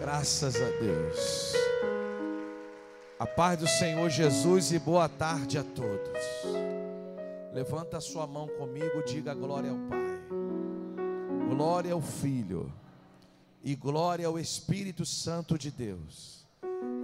[0.00, 1.52] Graças a Deus.
[3.18, 6.18] A paz do Senhor Jesus e boa tarde a todos.
[7.52, 10.18] Levanta a sua mão comigo, diga glória ao Pai,
[11.50, 12.72] glória ao Filho
[13.62, 16.46] e glória ao Espírito Santo de Deus.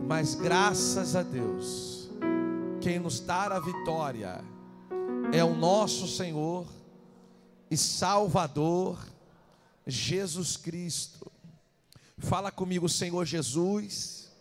[0.08, 2.08] Mas graças a Deus,
[2.80, 4.42] quem nos dá a vitória
[5.34, 6.66] é o nosso Senhor
[7.70, 8.98] e Salvador
[9.86, 11.35] Jesus Cristo.
[12.18, 14.32] Fala comigo, Senhor Jesus,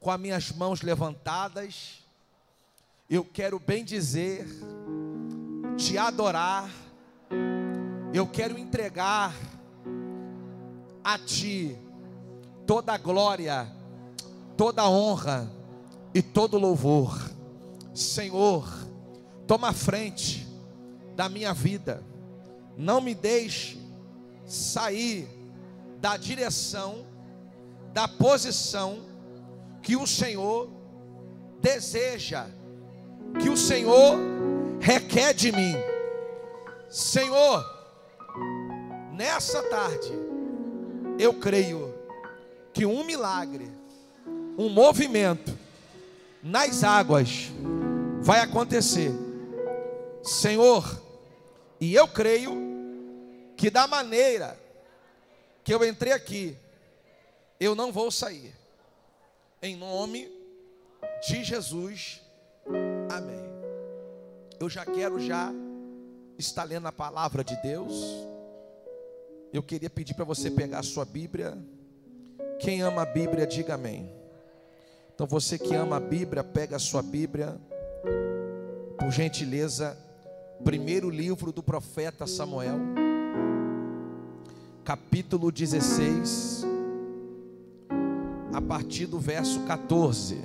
[0.00, 2.04] com as minhas mãos levantadas.
[3.08, 4.44] Eu quero bem dizer,
[5.76, 6.68] te adorar.
[8.12, 9.32] Eu quero entregar
[11.04, 11.78] a ti
[12.66, 13.72] toda a glória,
[14.56, 15.48] toda a honra
[16.12, 17.30] e todo louvor.
[17.94, 18.68] Senhor,
[19.46, 20.44] toma a frente
[21.14, 22.02] da minha vida.
[22.76, 23.80] Não me deixe
[24.44, 25.28] sair
[26.00, 27.06] da direção,
[27.92, 28.98] da posição
[29.82, 30.68] que o Senhor
[31.60, 32.46] deseja,
[33.40, 34.18] que o Senhor
[34.80, 35.74] requer de mim.
[36.88, 37.64] Senhor,
[39.12, 40.12] nessa tarde,
[41.18, 41.94] eu creio
[42.72, 43.70] que um milagre,
[44.58, 45.56] um movimento
[46.42, 47.50] nas águas
[48.20, 49.12] vai acontecer.
[50.22, 51.02] Senhor,
[51.80, 52.52] e eu creio
[53.56, 54.58] que da maneira
[55.66, 56.56] que eu entrei aqui,
[57.58, 58.54] eu não vou sair.
[59.60, 60.30] Em nome
[61.26, 62.22] de Jesus.
[63.10, 63.44] Amém.
[64.60, 65.52] Eu já quero já
[66.38, 67.92] estar lendo a palavra de Deus.
[69.52, 71.58] Eu queria pedir para você pegar a sua Bíblia.
[72.60, 74.08] Quem ama a Bíblia, diga amém.
[75.12, 77.60] Então você que ama a Bíblia, pega a sua Bíblia.
[78.96, 79.98] Por gentileza,
[80.62, 82.78] primeiro livro do profeta Samuel,
[84.86, 86.62] capítulo 16,
[88.54, 90.38] a partir do verso 14.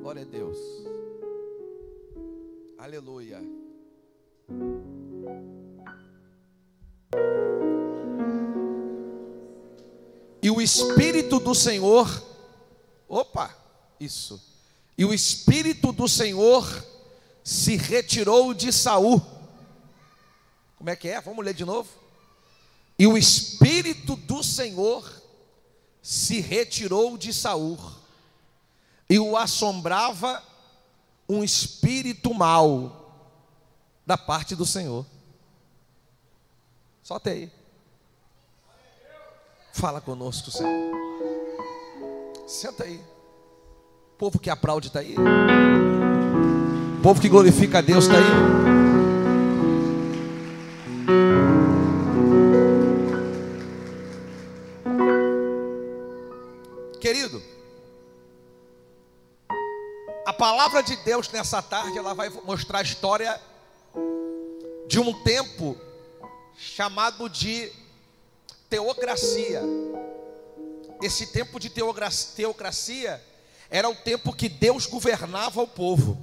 [0.00, 0.56] Glória a Deus.
[2.78, 3.42] Aleluia.
[10.40, 12.08] E o Espírito do Senhor,
[13.08, 13.52] opa,
[13.98, 14.40] isso.
[14.96, 16.64] E o Espírito do Senhor
[17.42, 19.20] se retirou de Saul.
[20.76, 21.20] Como é que é?
[21.20, 22.03] Vamos ler de novo.
[22.98, 25.22] E o Espírito do Senhor
[26.02, 27.78] se retirou de Saul,
[29.08, 30.42] e o assombrava
[31.28, 33.24] um espírito mau
[34.04, 35.06] da parte do Senhor.
[37.02, 37.50] Solta aí.
[39.72, 40.94] Fala conosco, Senhor.
[42.46, 42.96] Senta aí.
[44.14, 45.14] O povo que aplaude está aí.
[46.98, 48.63] O povo que glorifica a Deus está aí.
[57.14, 57.40] Querido,
[60.26, 63.40] a palavra de Deus nessa tarde ela vai mostrar a história
[64.88, 65.76] de um tempo
[66.56, 67.70] chamado de
[68.68, 69.62] teocracia.
[71.00, 73.24] Esse tempo de teocracia
[73.70, 76.20] era o tempo que Deus governava o povo.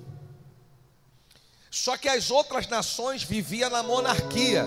[1.69, 4.65] Só que as outras nações viviam na monarquia,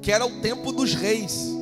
[0.00, 1.59] que era o tempo dos reis.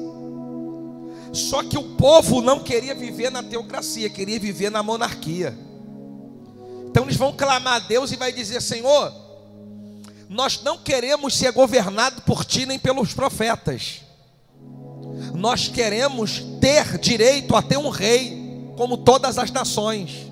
[1.32, 5.56] Só que o povo não queria viver na teocracia, queria viver na monarquia.
[6.90, 9.12] Então eles vão clamar a Deus e vai dizer: Senhor,
[10.28, 14.02] nós não queremos ser governados por ti nem pelos profetas.
[15.34, 20.26] Nós queremos ter direito a ter um rei, como todas as nações.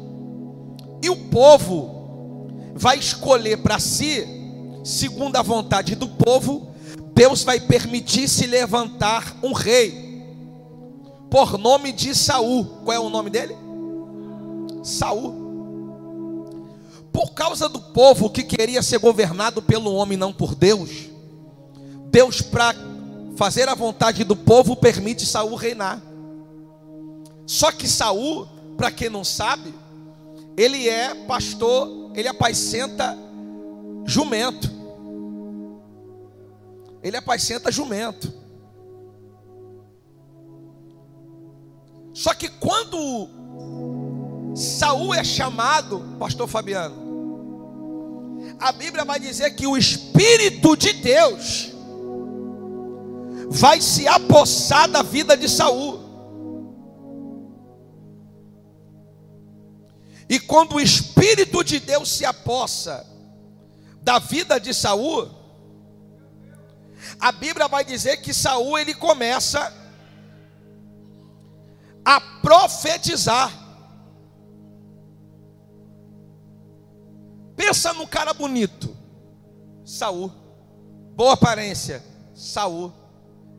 [1.03, 4.27] E o povo vai escolher para si,
[4.84, 6.75] segundo a vontade do povo,
[7.15, 10.06] Deus vai permitir se levantar um rei
[11.31, 12.64] por nome de Saul.
[12.84, 13.56] Qual é o nome dele?
[14.82, 15.47] Saul.
[17.12, 21.09] Por causa do povo que queria ser governado pelo homem, não por Deus,
[22.10, 22.75] Deus, para
[23.36, 26.00] fazer a vontade do povo, permite Saul reinar.
[27.47, 28.47] Só que Saul,
[28.77, 29.74] para quem não sabe,
[30.56, 33.16] ele é pastor, ele apacenta
[34.06, 34.71] jumento.
[37.03, 38.33] Ele apacenta jumento.
[42.16, 43.28] Só que quando
[44.57, 46.97] Saul é chamado, pastor Fabiano,
[48.59, 51.72] a Bíblia vai dizer que o Espírito de Deus
[53.51, 56.01] vai se apossar da vida de Saul.
[60.27, 63.07] E quando o Espírito de Deus se apossa
[64.01, 65.28] da vida de Saul,
[67.21, 69.71] a Bíblia vai dizer que Saul ele começa
[72.47, 73.53] profetizar.
[77.57, 78.97] Pensa num cara bonito,
[79.84, 80.31] Saul.
[81.16, 82.01] Boa aparência,
[82.37, 82.93] Saul.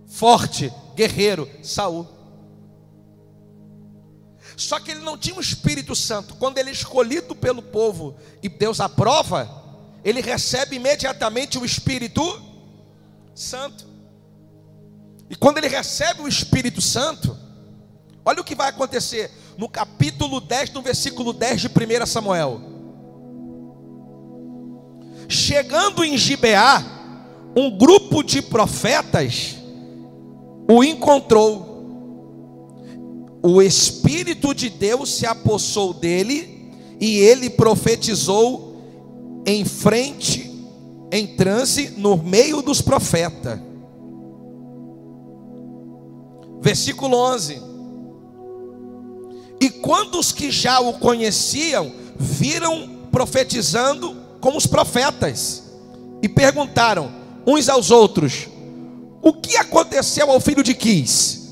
[0.07, 2.07] Forte, guerreiro, Saul.
[4.56, 6.36] Só que ele não tinha o Espírito Santo.
[6.36, 9.50] Quando ele é escolhido pelo povo e Deus aprova,
[10.01, 12.24] ele recebe imediatamente o Espírito
[13.36, 13.86] Santo.
[15.30, 17.46] E quando ele recebe o Espírito Santo,
[18.27, 22.59] olha o que vai acontecer no capítulo 10, no versículo 10 de 1 Samuel.
[25.29, 26.83] Chegando em Gibeá,
[27.56, 29.56] um grupo de profetas
[30.69, 31.68] o encontrou
[33.41, 38.75] o Espírito de Deus se apossou dele e ele profetizou
[39.45, 40.51] em frente,
[41.13, 43.57] em transe, no meio dos profetas.
[46.59, 47.76] Versículo 11:
[49.59, 55.68] E quando os que já o conheciam viram profetizando como os profetas,
[56.21, 57.12] e perguntaram
[57.45, 58.48] uns aos outros:
[59.21, 61.48] O que aconteceu ao filho de Quis?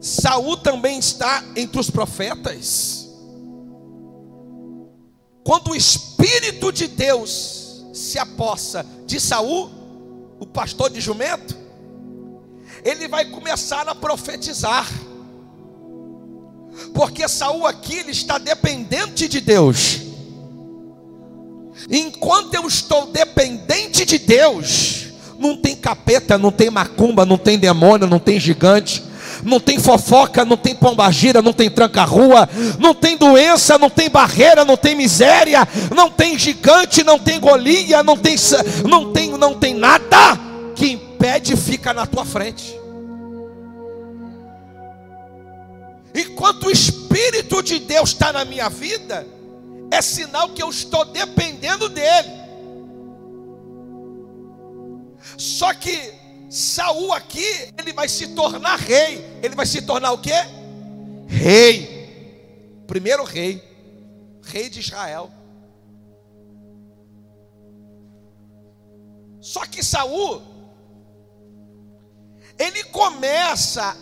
[0.00, 3.08] Saul também está entre os profetas.
[5.42, 9.70] Quando o Espírito de Deus se apossa de Saul,
[10.40, 11.56] o pastor de jumento,
[12.82, 14.90] ele vai começar a profetizar.
[16.92, 20.00] Porque Saul aqui ele está dependente de Deus.
[21.90, 25.06] Enquanto eu estou dependente de Deus,
[25.38, 29.02] não tem capeta, não tem macumba, não tem demônio, não tem gigante
[29.42, 32.48] não tem fofoca, não tem pombagira, não tem tranca-rua,
[32.78, 38.02] não tem doença, não tem barreira, não tem miséria, não tem gigante, não tem golia,
[38.02, 38.36] não tem,
[38.88, 40.38] não tem, não tem nada
[40.74, 42.83] que impede fica na tua frente.
[46.14, 49.26] Enquanto o Espírito de Deus está na minha vida,
[49.90, 52.30] é sinal que eu estou dependendo dele.
[55.36, 56.14] Só que
[56.48, 59.24] Saul aqui, ele vai se tornar rei.
[59.42, 60.34] Ele vai se tornar o quê?
[61.26, 62.84] Rei.
[62.86, 63.62] Primeiro rei.
[64.42, 65.32] Rei de Israel.
[69.40, 70.54] Só que Saul
[72.58, 73.96] ele começa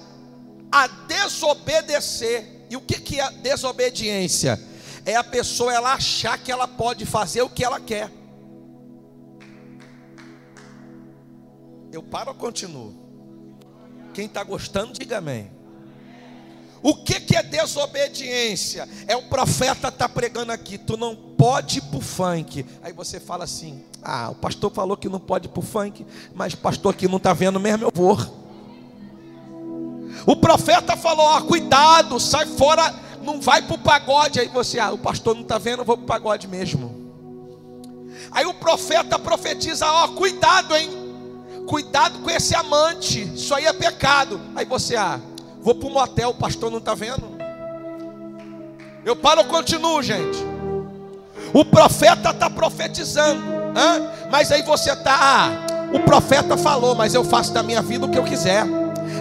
[0.72, 2.66] a desobedecer.
[2.70, 4.58] E o que que é desobediência?
[5.04, 8.10] É a pessoa ela achar que ela pode fazer o que ela quer.
[11.92, 12.94] Eu paro ou continuo?
[14.14, 15.50] Quem está gostando, diga amém.
[16.82, 18.88] O que, que é desobediência?
[19.06, 22.66] É o profeta tá pregando aqui, tu não pode ir para o funk.
[22.82, 26.04] Aí você fala assim: ah, o pastor falou que não pode ir para o funk,
[26.34, 28.41] mas pastor aqui não está vendo mesmo, eu vou.
[30.26, 34.40] O profeta falou: ó, cuidado, sai fora, não vai para o pagode.
[34.40, 37.00] Aí você, ah, o pastor não está vendo, eu vou para o pagode mesmo.
[38.30, 41.02] Aí o profeta profetiza: ó, cuidado, hein
[41.66, 44.40] Cuidado com esse amante, isso aí é pecado.
[44.54, 45.20] Aí você, ah,
[45.60, 47.32] vou para um motel, o pastor não está vendo?
[49.04, 50.38] Eu paro ou continuo, gente?
[51.52, 54.08] O profeta está profetizando, hein?
[54.30, 58.10] mas aí você está, ah, o profeta falou, mas eu faço da minha vida o
[58.10, 58.64] que eu quiser.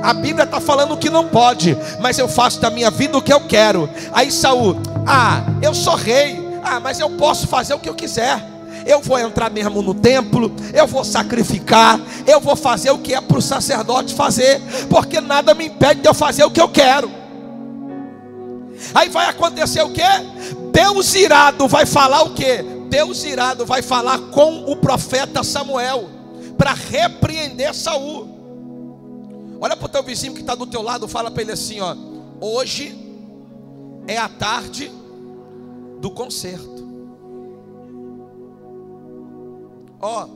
[0.02, 3.34] A Bíblia está falando que não pode, mas eu faço da minha vida o que
[3.34, 3.90] eu quero.
[4.12, 8.52] Aí Saul, ah, eu sou rei, ah, mas eu posso fazer o que eu quiser
[8.86, 13.22] eu vou entrar mesmo no templo, eu vou sacrificar, eu vou fazer o que é
[13.22, 17.12] para o sacerdote fazer, porque nada me impede de eu fazer o que eu quero.
[18.94, 20.02] Aí vai acontecer o que?
[20.72, 22.64] Deus irado vai falar o que?
[22.90, 26.10] Deus irado vai falar com o profeta Samuel
[26.58, 28.41] para repreender Saul.
[29.64, 31.96] Olha para o teu vizinho que está do teu lado, fala para ele assim: ó,
[32.42, 32.98] hoje
[34.08, 34.92] é a tarde
[36.00, 36.82] do concerto.
[40.02, 40.28] Ó.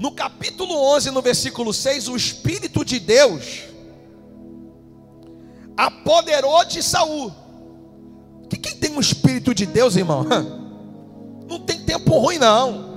[0.00, 3.64] No capítulo 11, no versículo 6, o espírito de Deus
[5.76, 7.30] apoderou de Saul.
[8.48, 10.24] Que quem tem um espírito de Deus, irmão?
[11.46, 12.90] Não tem tempo ruim não.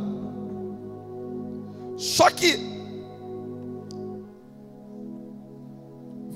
[1.97, 2.74] Só que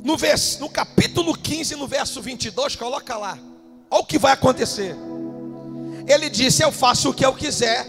[0.04, 3.38] no, vers, no capítulo 15, no verso 22, coloca lá.
[3.90, 4.96] Olha o que vai acontecer.
[6.08, 7.88] Ele disse: Eu faço o que eu quiser.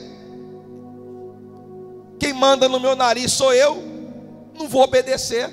[2.18, 3.82] Quem manda no meu nariz sou eu.
[4.54, 5.50] Não vou obedecer.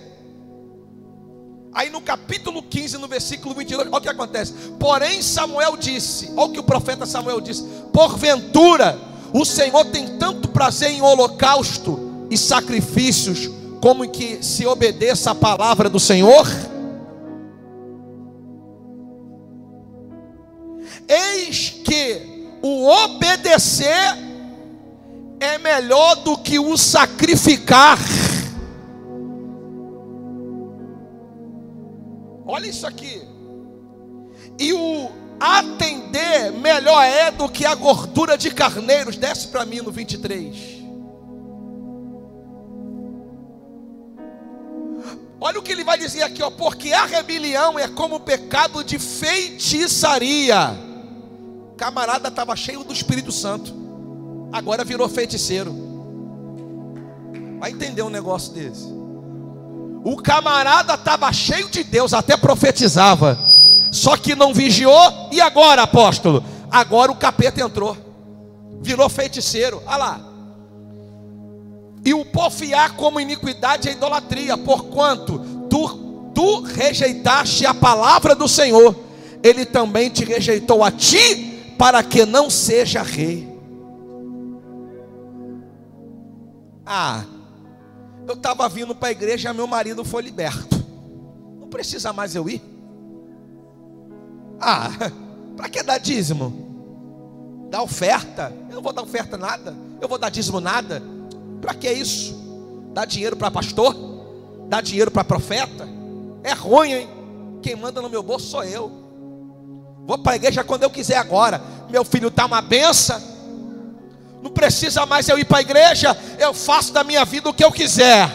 [1.74, 4.54] Aí no capítulo 15, no versículo 22, olha o que acontece.
[4.80, 9.00] Porém, Samuel disse: Olha o que o profeta Samuel disse: Porventura,
[9.34, 13.50] o Senhor tem tanto prazer em holocausto e sacrifícios,
[13.82, 16.46] como que se obedeça a palavra do Senhor?
[21.08, 24.18] Eis que o obedecer
[25.40, 27.98] é melhor do que o sacrificar.
[32.46, 33.22] Olha isso aqui.
[34.60, 39.18] E o atender melhor é do que a gordura de carneiros.
[39.18, 40.77] Desce para mim no 23.
[45.48, 48.84] Olha o que ele vai dizer aqui, ó, porque a rebelião é como o pecado
[48.84, 50.77] de feitiçaria.
[51.77, 53.74] Camarada estava cheio do Espírito Santo,
[54.51, 55.74] agora virou feiticeiro.
[57.62, 58.84] Vai entender um negócio desse.
[60.04, 63.39] O camarada estava cheio de Deus, até profetizava,
[63.89, 65.30] só que não vigiou.
[65.32, 66.44] E agora, apóstolo?
[66.70, 67.96] Agora o capeta entrou,
[68.82, 69.82] virou feiticeiro.
[69.86, 70.27] Olha lá,
[72.08, 75.37] e o porfiar como iniquidade é idolatria, porquanto
[76.38, 78.96] tu, rejeitaste a palavra do Senhor,
[79.41, 83.51] ele também te rejeitou a ti, para que não seja rei.
[86.86, 87.25] Ah,
[88.27, 90.86] eu estava vindo para a igreja, meu marido foi liberto.
[91.60, 92.62] Não precisa mais eu ir.
[94.60, 94.91] Ah,
[95.58, 97.67] para que dar dízimo?
[97.72, 98.53] Dar oferta?
[98.70, 99.75] Eu não vou dar oferta nada.
[100.00, 101.01] Eu vou dar dízimo nada.
[101.60, 102.36] Para que isso?
[102.94, 103.96] Dá dinheiro para pastor?
[104.70, 105.97] Dá dinheiro para profeta?
[106.48, 107.10] É ruim, hein?
[107.62, 108.89] Quem manda no meu bolso sou eu.
[110.06, 111.62] Vou para a igreja quando eu quiser agora.
[111.89, 113.22] Meu filho está uma benção.
[114.42, 116.18] Não precisa mais eu ir para a igreja.
[116.39, 118.32] Eu faço da minha vida o que eu quiser.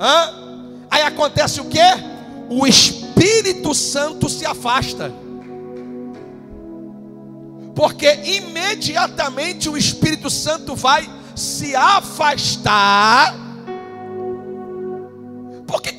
[0.00, 0.86] Hã?
[0.90, 1.78] Aí acontece o que?
[2.48, 5.12] O Espírito Santo se afasta.
[7.74, 11.06] Porque imediatamente o Espírito Santo vai
[11.36, 13.43] se afastar.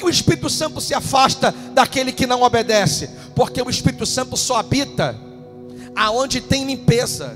[0.05, 3.09] O Espírito Santo se afasta daquele que não obedece?
[3.33, 5.19] Porque o Espírito Santo só habita
[5.95, 7.35] aonde tem limpeza.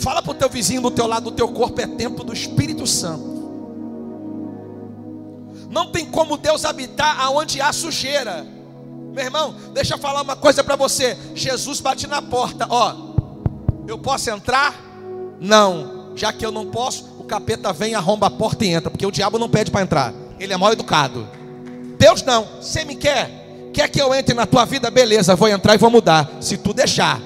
[0.00, 2.88] Fala para o teu vizinho do teu lado, o teu corpo é templo do Espírito
[2.88, 3.30] Santo.
[5.70, 8.44] Não tem como Deus habitar aonde há sujeira.
[9.12, 11.16] Meu irmão, deixa eu falar uma coisa para você.
[11.36, 12.96] Jesus bate na porta, ó.
[13.86, 14.74] Eu posso entrar?
[15.38, 19.06] Não já que eu não posso, o capeta vem, arromba a porta e entra, porque
[19.06, 21.28] o diabo não pede para entrar, ele é mal educado.
[21.98, 23.30] Deus não, você me quer,
[23.72, 26.72] quer que eu entre na tua vida, beleza, vou entrar e vou mudar, se tu
[26.72, 27.20] deixar.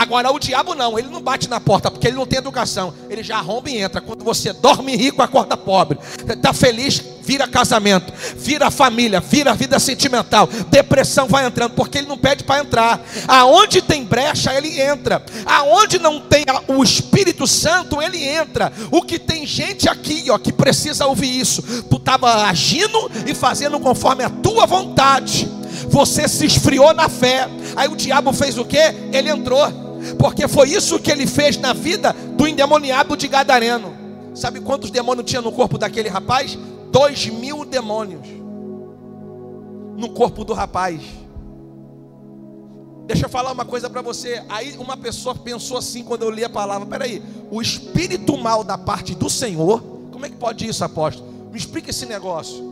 [0.00, 2.94] Agora o diabo não, ele não bate na porta porque ele não tem educação.
[3.10, 4.00] Ele já arromba e entra.
[4.00, 5.98] Quando você dorme rico, acorda pobre.
[6.26, 10.48] Está feliz, vira casamento, vira família, vira vida sentimental.
[10.70, 12.98] Depressão vai entrando porque ele não pede para entrar.
[13.28, 15.22] Aonde tem brecha, ele entra.
[15.44, 18.72] Aonde não tem o Espírito Santo, ele entra.
[18.90, 21.60] O que tem gente aqui, ó, que precisa ouvir isso.
[21.90, 25.46] Tu estava agindo e fazendo conforme a tua vontade.
[25.90, 27.50] Você se esfriou na fé.
[27.76, 28.78] Aí o diabo fez o que?
[29.12, 33.94] Ele entrou porque foi isso que ele fez na vida do endemoniado de Gadareno.
[34.34, 36.58] Sabe quantos demônios tinha no corpo daquele rapaz?
[36.90, 38.26] Dois mil demônios
[39.96, 41.00] no corpo do rapaz.
[43.06, 44.42] Deixa eu falar uma coisa para você.
[44.48, 48.78] Aí uma pessoa pensou assim quando eu li a palavra: peraí, o espírito mal da
[48.78, 51.28] parte do Senhor, como é que pode isso, apóstolo?
[51.50, 52.69] Me explica esse negócio.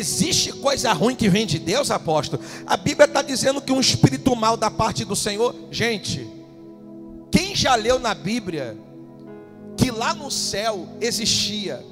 [0.00, 2.42] Existe coisa ruim que vem de Deus, apóstolo?
[2.66, 5.54] A Bíblia está dizendo que um espírito mal da parte do Senhor.
[5.70, 6.26] Gente,
[7.30, 8.78] quem já leu na Bíblia
[9.76, 11.84] que lá no céu existia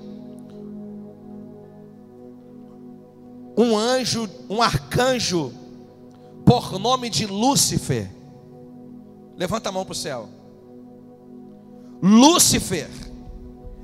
[3.58, 5.52] um anjo, um arcanjo,
[6.46, 8.10] por nome de Lúcifer?
[9.36, 10.30] Levanta a mão para o céu.
[12.02, 12.88] Lúcifer,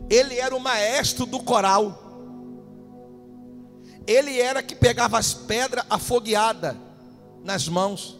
[0.08, 2.03] ele era o maestro do coral.
[4.06, 6.76] Ele era que pegava as pedras afogueadas
[7.42, 8.18] nas mãos.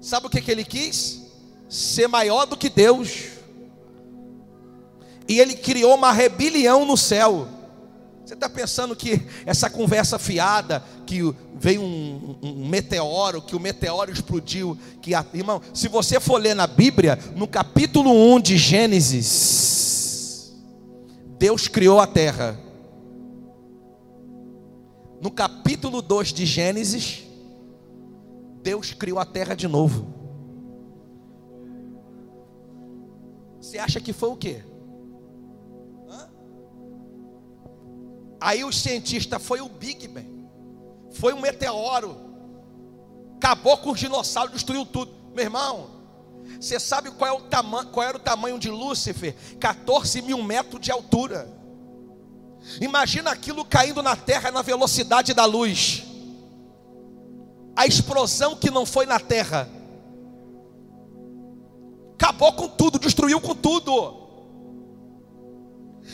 [0.00, 1.22] Sabe o que, que ele quis?
[1.68, 3.28] Ser maior do que Deus.
[5.28, 7.48] E ele criou uma rebelião no céu.
[8.24, 14.12] Você está pensando que essa conversa fiada, que veio um, um, meteoro, que o meteoro
[14.12, 20.52] explodiu, que a, irmão, se você for ler na Bíblia, no capítulo 1 de Gênesis,
[21.38, 22.58] Deus criou a terra
[25.22, 27.22] no capítulo 2 de Gênesis,
[28.60, 30.12] Deus criou a terra de novo.
[33.60, 34.64] Você acha que foi o quê?
[36.10, 36.28] Hã?
[38.40, 40.48] Aí os cientistas foi o Big Bang.
[41.12, 42.16] Foi um meteoro.
[43.36, 45.12] Acabou com os dinossauros, destruiu tudo.
[45.32, 45.90] Meu irmão,
[46.60, 49.36] você sabe qual, é o qual era o tamanho de Lúcifer?
[49.60, 51.61] 14 mil metros de altura.
[52.80, 56.04] Imagina aquilo caindo na terra na velocidade da luz.
[57.74, 59.68] a explosão que não foi na terra.
[62.14, 64.20] Acabou com tudo, destruiu com tudo.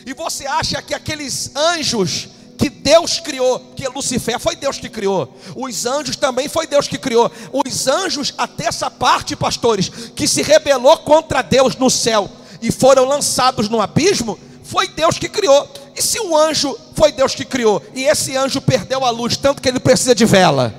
[0.06, 5.32] E você acha que aqueles anjos que Deus criou, que Lucifer foi Deus que criou,
[5.54, 7.30] os anjos também foi Deus que criou.
[7.52, 13.04] Os anjos, até essa parte, pastores, que se rebelou contra Deus no céu e foram
[13.04, 15.68] lançados no abismo, foi Deus que criou.
[15.98, 19.60] E se o anjo foi Deus que criou, e esse anjo perdeu a luz, tanto
[19.60, 20.72] que ele precisa de vela,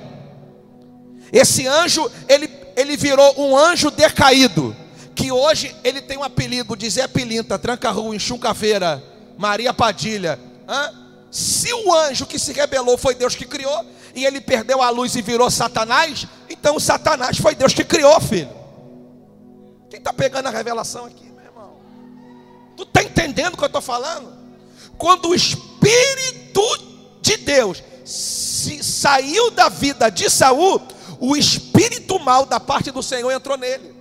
[1.30, 4.74] esse anjo, ele, ele virou um anjo decaído,
[5.14, 9.04] que hoje ele tem um apelido de Zé Pilinta, Tranca-Rua, Enxuncaveira,
[9.36, 10.40] Maria Padilha.
[10.66, 10.90] Hã?
[11.30, 13.84] Se o anjo que se rebelou foi Deus que criou,
[14.14, 18.18] e ele perdeu a luz e virou Satanás, então o Satanás foi Deus que criou,
[18.22, 18.48] filho.
[19.90, 21.76] Quem está pegando a revelação aqui, meu irmão?
[22.74, 24.39] Tu está entendendo o que eu estou falando?
[25.00, 26.62] Quando o Espírito
[27.22, 30.80] de Deus saiu da vida de Saul,
[31.18, 33.94] o espírito mal da parte do Senhor entrou nele.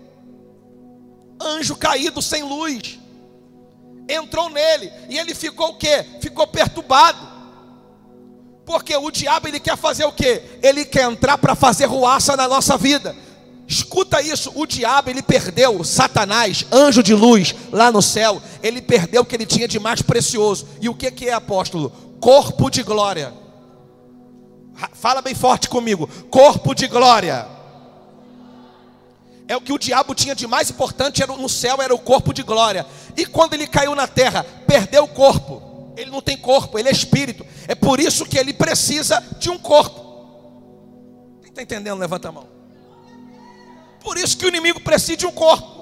[1.42, 3.00] Anjo caído sem luz
[4.10, 6.06] entrou nele e ele ficou o quê?
[6.20, 7.30] Ficou perturbado.
[8.66, 10.44] Porque o diabo ele quer fazer o quê?
[10.62, 13.16] Ele quer entrar para fazer ruaça na nossa vida.
[13.70, 19.22] Escuta isso, o diabo ele perdeu, Satanás, anjo de luz lá no céu, ele perdeu
[19.22, 20.68] o que ele tinha de mais precioso.
[20.82, 21.92] E o que que é apóstolo?
[22.20, 23.32] Corpo de glória.
[24.94, 26.10] Fala bem forte comigo.
[26.32, 27.48] Corpo de glória.
[29.48, 32.34] É o que o diabo tinha de mais importante era no céu era o corpo
[32.34, 32.88] de glória.
[33.16, 35.94] E quando ele caiu na terra, perdeu o corpo.
[35.96, 37.46] Ele não tem corpo, ele é espírito.
[37.68, 40.10] É por isso que ele precisa de um corpo.
[41.44, 42.00] Quem está entendendo?
[42.00, 42.59] Levanta a mão.
[44.02, 45.80] Por isso que o inimigo precisa de um corpo.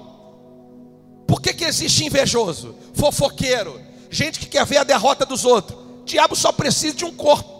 [1.27, 5.77] Por que, que existe invejoso, fofoqueiro, gente que quer ver a derrota dos outros?
[6.01, 7.57] O diabo só precisa de um corpo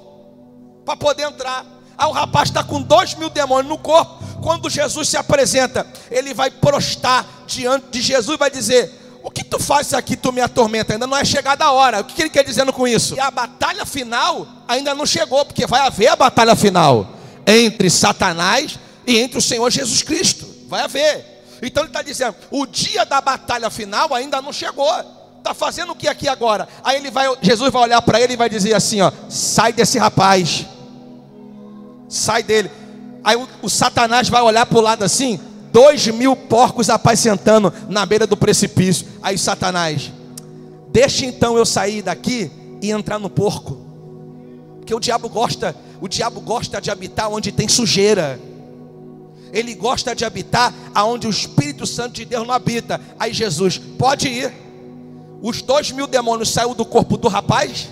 [0.85, 1.65] para poder entrar.
[1.97, 4.23] Ah, o rapaz está com dois mil demônios no corpo.
[4.41, 9.43] Quando Jesus se apresenta, ele vai prostar diante de Jesus e vai dizer: O que
[9.43, 10.93] tu fazes aqui, tu me atormenta?
[10.93, 12.01] Ainda não é chegada a hora.
[12.01, 13.15] O que ele quer dizendo com isso?
[13.15, 17.09] E a batalha final ainda não chegou, porque vai haver a batalha final
[17.45, 20.56] entre Satanás e entre o Senhor Jesus Cristo.
[20.67, 21.25] Vai haver.
[21.61, 24.91] Então ele está dizendo: o dia da batalha final ainda não chegou.
[25.37, 26.67] Está fazendo o que aqui agora?
[26.83, 29.97] Aí ele vai, Jesus vai olhar para ele e vai dizer assim: ó, sai desse
[29.97, 30.65] rapaz
[32.07, 32.71] sai dele.
[33.23, 35.39] Aí o, o Satanás vai olhar para o lado assim,
[35.71, 39.07] dois mil porcos apacentando na beira do precipício.
[39.21, 40.11] Aí Satanás,
[40.89, 42.51] deixa então eu sair daqui
[42.81, 43.85] e entrar no porco.
[44.77, 48.39] Porque o diabo gosta, o diabo gosta de habitar onde tem sujeira.
[49.57, 53.01] Ele gosta de habitar aonde o Espírito Santo de Deus não habita.
[53.19, 54.53] Aí Jesus, pode ir.
[55.41, 57.89] Os dois mil demônios saiu do corpo do rapaz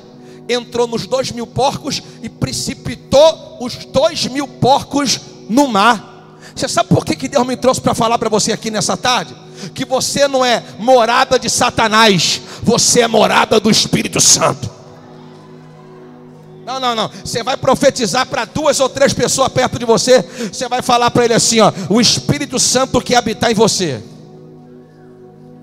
[0.48, 6.40] entrou nos dois mil porcos e precipitou os dois mil porcos no mar.
[6.56, 9.36] Você sabe por que, que Deus me trouxe para falar para você aqui nessa tarde?
[9.74, 14.75] Que você não é morada de Satanás, você é morada do Espírito Santo.
[16.66, 17.10] Não, não, não.
[17.24, 20.22] Você vai profetizar para duas ou três pessoas perto de você.
[20.22, 24.04] Você vai falar para ele assim: ó, o Espírito Santo que habitar em você.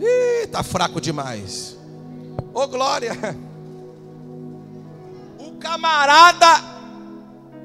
[0.00, 1.76] Ih, tá fraco demais.
[2.54, 3.16] Ô oh, glória
[5.62, 6.46] camarada,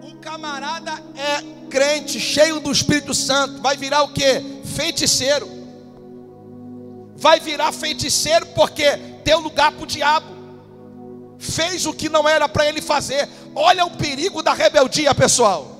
[0.03, 4.61] o camarada é crente, cheio do Espírito Santo, vai virar o que?
[4.63, 5.49] Feiticeiro.
[7.15, 8.95] Vai virar feiticeiro porque
[9.25, 10.36] deu lugar para o diabo.
[11.39, 13.27] Fez o que não era para ele fazer.
[13.53, 15.77] Olha o perigo da rebeldia, pessoal.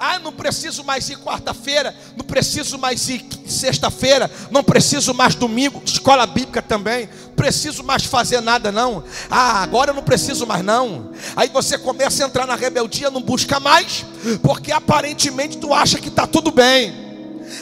[0.00, 5.82] Ah, não preciso mais ir quarta-feira, não preciso mais ir sexta-feira, não preciso mais domingo,
[5.84, 9.02] escola bíblica também, preciso mais fazer nada não.
[9.28, 11.10] Ah, agora eu não preciso mais não.
[11.34, 14.06] Aí você começa a entrar na rebeldia, não busca mais,
[14.40, 16.94] porque aparentemente tu acha que está tudo bem.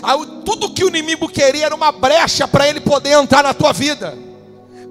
[0.02, 3.72] Aí, tudo que o inimigo queria era uma brecha para ele poder entrar na tua
[3.72, 4.16] vida.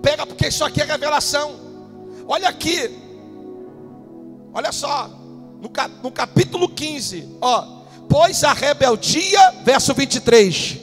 [0.02, 1.65] Pega porque isso aqui é revelação.
[2.28, 2.90] Olha aqui.
[4.54, 5.10] Olha só
[5.62, 10.78] no, cap, no capítulo 15, ó, pois a rebeldia, verso 23,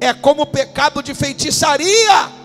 [0.00, 2.44] é como o pecado de feitiçaria.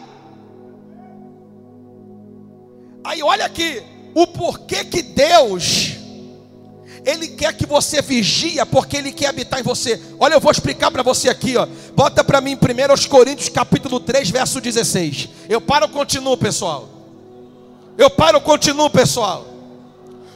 [3.03, 3.83] Aí olha aqui,
[4.15, 5.97] o porquê que Deus
[7.05, 9.99] ele quer que você vigia porque ele quer habitar em você.
[10.19, 11.65] Olha, eu vou explicar para você aqui, ó.
[11.95, 15.29] Bota para mim primeiro aos Coríntios capítulo 3, verso 16.
[15.47, 16.98] Eu paro, continuo, pessoal.
[17.99, 19.45] Eu paro, continuo, pessoal.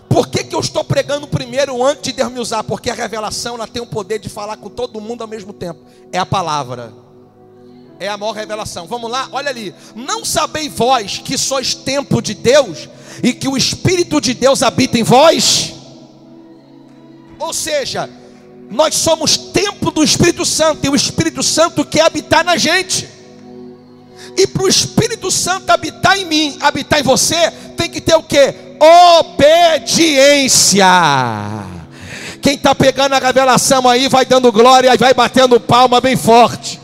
[0.10, 2.62] Por que, que eu estou pregando primeiro antes de Deus me usar?
[2.62, 5.80] Porque a revelação ela tem o poder de falar com todo mundo ao mesmo tempo.
[6.12, 6.94] É a palavra.
[8.02, 8.86] É a maior revelação.
[8.86, 9.74] Vamos lá, olha ali.
[9.96, 12.90] Não sabeis vós que sois templo de Deus
[13.24, 15.74] e que o Espírito de Deus habita em vós?
[17.40, 18.10] Ou seja,
[18.70, 23.13] Nós somos templo do Espírito Santo e o Espírito Santo quer habitar na gente.
[24.38, 28.24] E para o Espírito Santo habitar em mim, habitar em você, tem que ter o
[28.24, 28.54] que?
[29.20, 30.86] Obediência.
[32.42, 36.82] Quem está pegando a revelação aí, vai dando glória e vai batendo palma bem forte.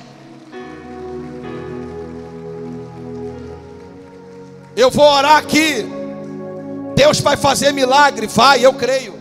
[4.76, 5.86] Eu vou orar aqui.
[6.96, 9.20] Deus vai fazer milagre, vai, eu creio.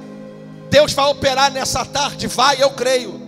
[0.71, 3.28] Deus vai operar nessa tarde, vai, eu creio.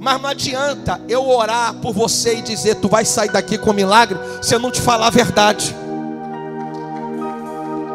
[0.00, 4.18] Mas não adianta eu orar por você e dizer, tu vai sair daqui com milagre,
[4.40, 5.76] se eu não te falar a verdade.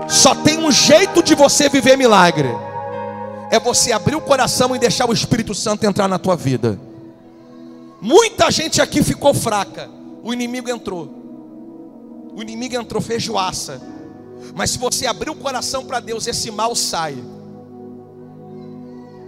[0.08, 2.50] Só tem um jeito de você viver milagre.
[3.50, 6.80] É você abrir o coração e deixar o Espírito Santo entrar na tua vida.
[8.00, 9.89] Muita gente aqui ficou fraca.
[10.22, 11.10] O inimigo entrou.
[12.36, 13.82] O inimigo entrou feijoaça.
[14.54, 17.18] Mas se você abrir o coração para Deus, esse mal sai.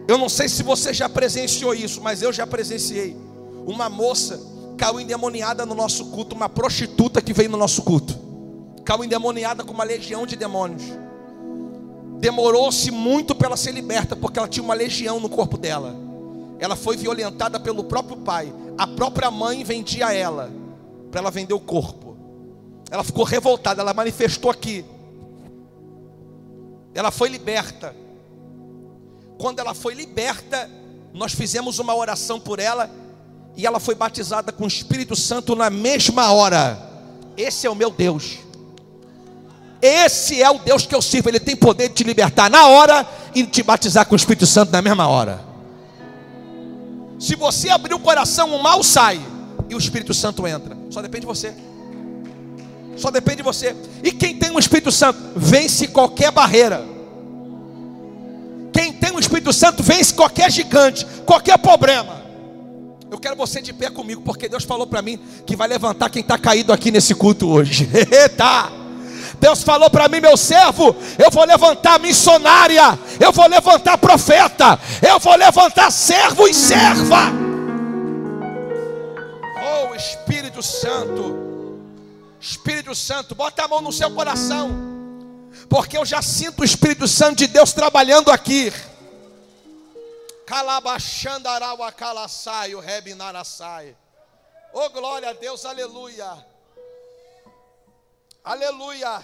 [0.08, 3.18] Eu não sei se você já presenciou isso, mas eu já presenciei.
[3.66, 4.40] Uma moça
[4.78, 8.18] caiu endemoniada no nosso culto, uma prostituta que veio no nosso culto.
[8.86, 10.84] Caiu endemoniada com uma legião de demônios.
[12.20, 15.94] Demorou-se muito para ela ser liberta, porque ela tinha uma legião no corpo dela.
[16.58, 18.52] Ela foi violentada pelo próprio pai.
[18.78, 20.50] A própria mãe vendia ela
[21.12, 22.16] para ela vender o corpo.
[22.90, 24.86] Ela ficou revoltada, ela manifestou aqui.
[26.94, 27.94] Ela foi liberta
[29.38, 30.70] quando ela foi liberta,
[31.14, 32.90] nós fizemos uma oração por ela
[33.56, 36.78] e ela foi batizada com o Espírito Santo na mesma hora.
[37.36, 38.40] Esse é o meu Deus.
[39.82, 41.30] Esse é o Deus que eu sirvo.
[41.30, 44.72] Ele tem poder de te libertar na hora e te batizar com o Espírito Santo
[44.72, 45.40] na mesma hora.
[47.20, 49.20] Se você abrir o coração, o mal sai
[49.70, 50.78] e o Espírito Santo entra.
[50.90, 51.54] Só depende de você.
[52.96, 53.76] Só depende de você.
[54.04, 56.97] E quem tem o Espírito Santo vence qualquer barreira.
[59.50, 62.22] Espírito Santo vence qualquer gigante, qualquer problema.
[63.10, 66.22] Eu quero você de pé comigo, porque Deus falou para mim que vai levantar quem
[66.22, 67.90] está caído aqui nesse culto hoje.
[68.12, 68.72] Eita!
[69.40, 75.20] Deus falou para mim, meu servo, eu vou levantar missionária, eu vou levantar profeta, eu
[75.20, 77.32] vou levantar servo e serva.
[79.64, 81.80] Oh, Espírito Santo,
[82.42, 84.96] Espírito Santo, bota a mão no seu coração
[85.70, 88.72] porque eu já sinto o Espírito Santo de Deus trabalhando aqui.
[90.48, 93.94] Calabachandarawa calaçai, o rebinaraçai.
[94.72, 96.46] Oh glória a Deus, aleluia.
[98.46, 99.22] Aleluia.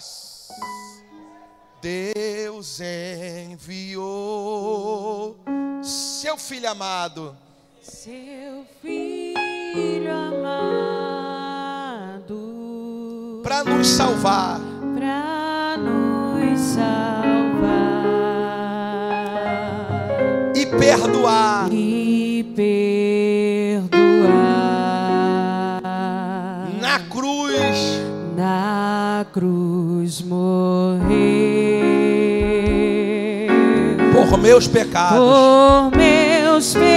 [1.80, 2.78] Deus
[3.48, 5.38] enviou
[5.82, 7.34] seu filho amado.
[7.80, 11.40] Seu filho amado.
[13.42, 14.60] Para nos salvar.
[14.94, 17.13] Para nos salvar
[20.96, 21.68] perdoar.
[21.72, 23.90] E perdoar.
[26.80, 28.00] Na cruz.
[28.36, 31.08] Na cruz morrer.
[34.12, 35.18] Por meus pecados.
[35.18, 36.94] Por meus pecados.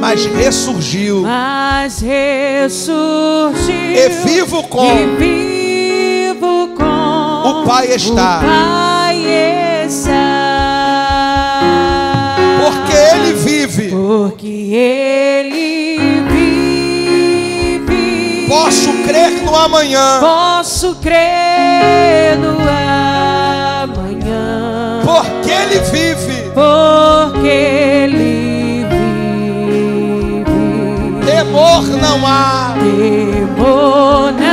[0.00, 1.22] Mas ressurgiu.
[1.22, 3.74] Mas ressurgiu.
[3.74, 4.86] E vivo com.
[4.86, 5.58] E vivo
[7.48, 8.38] o Pai está.
[8.38, 9.16] O Pai
[9.86, 10.27] está.
[13.78, 13.90] Vive.
[13.90, 17.78] Porque Ele vive.
[18.48, 20.18] Posso crer no amanhã.
[20.20, 22.58] Posso crer no
[23.80, 25.02] amanhã.
[25.04, 26.50] Porque Ele vive.
[26.54, 30.44] Porque Ele vive.
[31.24, 32.74] Temor não há.
[32.80, 34.47] Temor não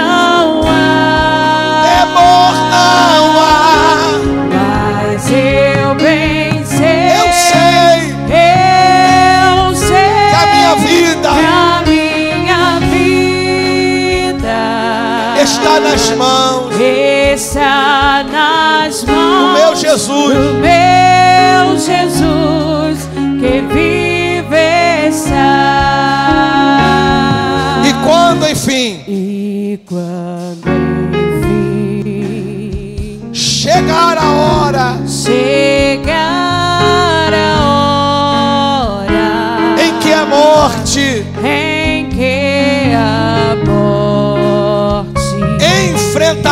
[15.95, 16.75] nas mãos.
[16.77, 19.15] Está nas mãos.
[19.15, 20.33] Do meu Jesus.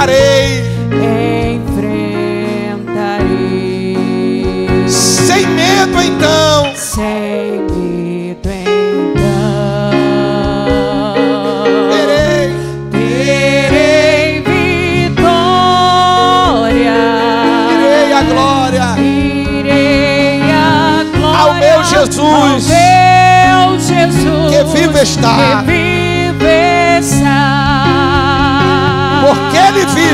[0.04, 0.64] Enfrentarei.
[1.56, 2.10] Enfrentarei.
[4.88, 6.76] Sem medo então.
[6.76, 9.24] Sem medo então.
[11.92, 12.54] Terei.
[12.92, 15.32] Terei vitória.
[17.72, 18.96] Irei a glória.
[19.00, 21.06] Irei a
[21.84, 25.64] Jesus meu Jesus que vive está.
[25.66, 26.03] que vive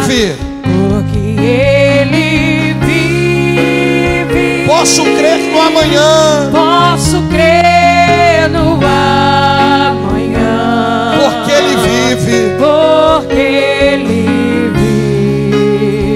[0.10, 0.36] vive.
[0.63, 4.65] Porque Ele vive.
[4.65, 6.50] Posso crer no amanhã.
[6.52, 10.32] Posso crer no amanhã.
[11.15, 12.58] Porque Ele vive.
[12.58, 14.72] Porque Ele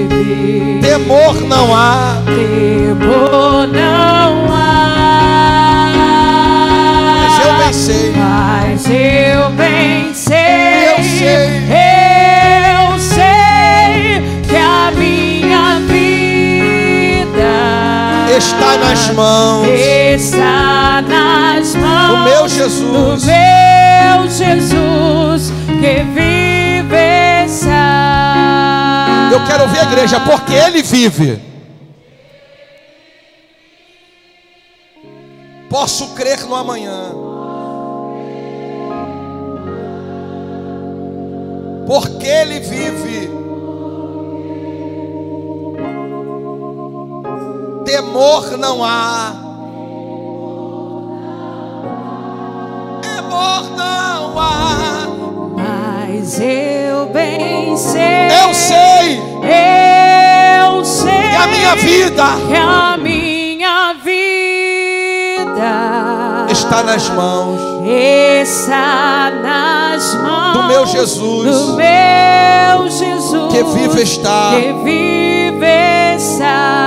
[0.08, 0.80] vive.
[0.82, 2.16] Temor não há.
[2.26, 3.73] Temor não
[18.94, 23.22] nas mãos está nas mãos do meu Jesus.
[23.22, 29.30] do meu Jesus que vive está.
[29.32, 31.42] Eu quero ouvir a igreja, porque Ele vive.
[35.68, 37.12] Posso crer no amanhã.
[41.86, 43.43] Porque Ele vive.
[47.84, 49.32] Temor não há.
[53.02, 55.06] Temor não há.
[55.56, 58.28] Mas eu bem sei.
[58.42, 61.12] Eu sei Eu sei.
[61.12, 64.12] que a minha vida que a minha vida
[66.50, 71.56] está nas mãos está nas mãos do meu Jesus.
[71.58, 74.52] do meu Jesus que vive está.
[74.56, 75.66] que vive
[76.16, 76.84] está